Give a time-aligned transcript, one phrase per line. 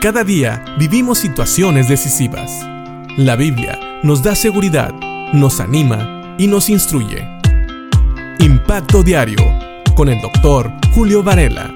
[0.00, 2.64] Cada día vivimos situaciones decisivas.
[3.16, 4.94] La Biblia nos da seguridad,
[5.32, 7.26] nos anima y nos instruye.
[8.38, 9.42] Impacto Diario
[9.96, 11.74] con el doctor Julio Varela.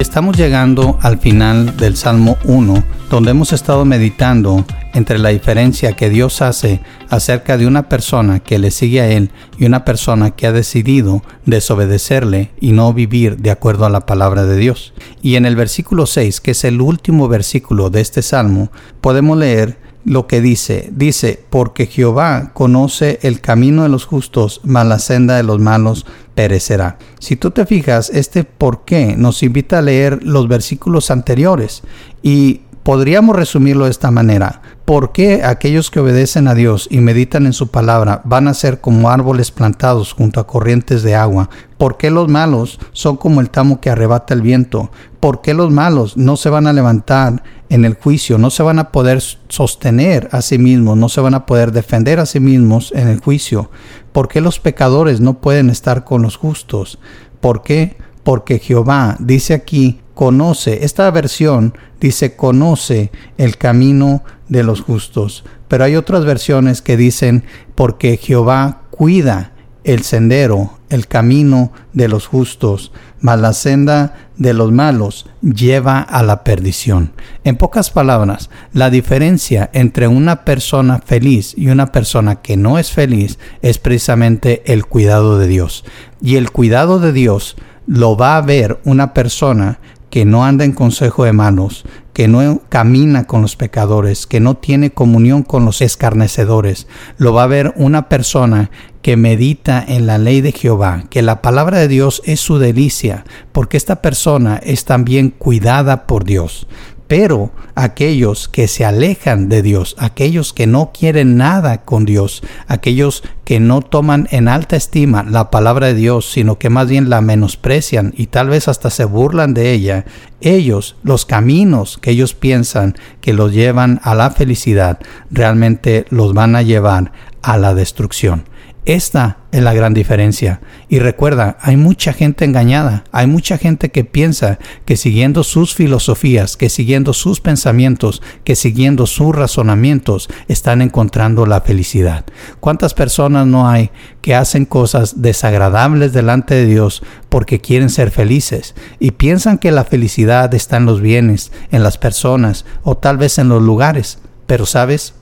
[0.00, 6.08] Estamos llegando al final del Salmo 1, donde hemos estado meditando entre la diferencia que
[6.08, 6.80] Dios hace
[7.10, 11.22] acerca de una persona que le sigue a Él y una persona que ha decidido
[11.44, 14.94] desobedecerle y no vivir de acuerdo a la palabra de Dios.
[15.20, 19.79] Y en el versículo 6, que es el último versículo de este salmo, podemos leer
[20.04, 20.90] lo que dice.
[20.92, 26.06] Dice, porque Jehová conoce el camino de los justos, mas la senda de los malos
[26.34, 26.98] perecerá.
[27.18, 31.82] Si tú te fijas, este por qué nos invita a leer los versículos anteriores
[32.22, 34.62] y podríamos resumirlo de esta manera.
[34.84, 38.80] ¿Por qué aquellos que obedecen a Dios y meditan en su palabra van a ser
[38.80, 41.50] como árboles plantados junto a corrientes de agua?
[41.78, 44.90] ¿Por qué los malos son como el tamo que arrebata el viento?
[45.20, 48.36] ¿Por qué los malos no se van a levantar en el juicio?
[48.36, 52.20] No se van a poder sostener a sí mismos, no se van a poder defender
[52.20, 53.70] a sí mismos en el juicio.
[54.12, 56.98] ¿Por qué los pecadores no pueden estar con los justos?
[57.40, 57.96] ¿Por qué?
[58.22, 65.84] Porque Jehová dice aquí conoce, esta versión dice conoce el camino de los justos, pero
[65.84, 72.92] hay otras versiones que dicen porque Jehová cuida el sendero, el camino de los justos,
[73.20, 77.12] mas la senda de los malos lleva a la perdición.
[77.44, 82.90] En pocas palabras, la diferencia entre una persona feliz y una persona que no es
[82.90, 85.84] feliz es precisamente el cuidado de Dios.
[86.20, 89.78] Y el cuidado de Dios lo va a ver una persona
[90.10, 94.56] que no anda en consejo de manos, que no camina con los pecadores, que no
[94.56, 96.88] tiene comunión con los escarnecedores.
[97.16, 98.70] Lo va a ver una persona
[99.02, 103.24] que medita en la ley de Jehová, que la palabra de Dios es su delicia,
[103.52, 106.66] porque esta persona es también cuidada por Dios.
[107.10, 113.24] Pero aquellos que se alejan de Dios, aquellos que no quieren nada con Dios, aquellos
[113.42, 117.20] que no toman en alta estima la palabra de Dios, sino que más bien la
[117.20, 120.04] menosprecian y tal vez hasta se burlan de ella,
[120.40, 125.00] ellos, los caminos que ellos piensan que los llevan a la felicidad,
[125.32, 127.10] realmente los van a llevar
[127.42, 128.44] a la destrucción.
[128.86, 130.62] Esta es la gran diferencia.
[130.88, 136.56] Y recuerda, hay mucha gente engañada, hay mucha gente que piensa que siguiendo sus filosofías,
[136.56, 142.24] que siguiendo sus pensamientos, que siguiendo sus razonamientos, están encontrando la felicidad.
[142.58, 143.90] ¿Cuántas personas no hay
[144.22, 149.84] que hacen cosas desagradables delante de Dios porque quieren ser felices y piensan que la
[149.84, 154.18] felicidad está en los bienes, en las personas o tal vez en los lugares?
[154.46, 155.14] Pero sabes,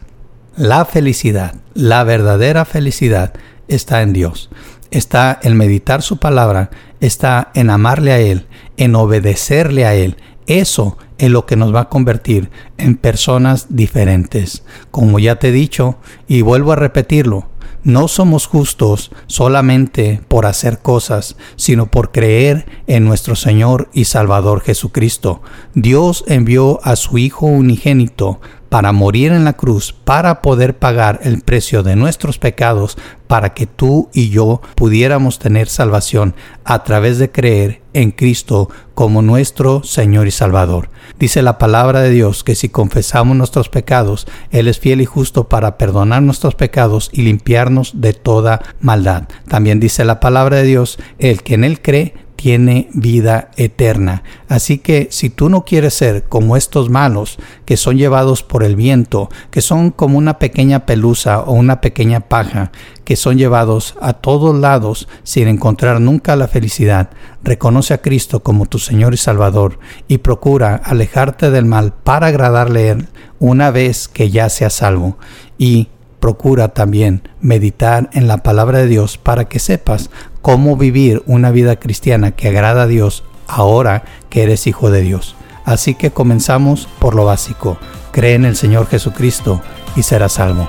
[0.58, 3.32] la felicidad, la verdadera felicidad
[3.68, 4.50] está en Dios.
[4.90, 6.70] Está en meditar su palabra,
[7.00, 8.46] está en amarle a Él,
[8.76, 10.16] en obedecerle a Él.
[10.46, 14.64] Eso es lo que nos va a convertir en personas diferentes.
[14.90, 17.48] Como ya te he dicho, y vuelvo a repetirlo,
[17.84, 24.62] no somos justos solamente por hacer cosas, sino por creer en nuestro Señor y Salvador
[24.62, 25.40] Jesucristo.
[25.74, 31.40] Dios envió a su Hijo unigénito para morir en la cruz, para poder pagar el
[31.40, 36.34] precio de nuestros pecados, para que tú y yo pudiéramos tener salvación
[36.64, 40.90] a través de creer en Cristo como nuestro Señor y Salvador.
[41.18, 45.48] Dice la palabra de Dios que si confesamos nuestros pecados, Él es fiel y justo
[45.48, 49.24] para perdonar nuestros pecados y limpiarnos de toda maldad.
[49.48, 54.22] También dice la palabra de Dios, el que en Él cree, tiene vida eterna.
[54.48, 58.76] Así que si tú no quieres ser como estos malos que son llevados por el
[58.76, 62.70] viento, que son como una pequeña pelusa o una pequeña paja,
[63.04, 67.10] que son llevados a todos lados sin encontrar nunca la felicidad,
[67.42, 72.88] reconoce a Cristo como tu Señor y Salvador y procura alejarte del mal para agradarle
[72.88, 73.08] a Él
[73.40, 75.18] una vez que ya seas salvo.
[75.58, 75.88] Y
[76.20, 80.10] procura también meditar en la palabra de Dios para que sepas
[80.42, 85.34] cómo vivir una vida cristiana que agrada a Dios ahora que eres hijo de Dios.
[85.64, 87.78] Así que comenzamos por lo básico.
[88.12, 89.60] Cree en el Señor Jesucristo
[89.96, 90.68] y serás salvo.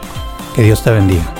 [0.56, 1.39] Que Dios te bendiga.